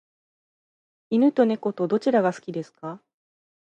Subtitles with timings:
[1.11, 3.03] 犬と猫とどちらが好きですか？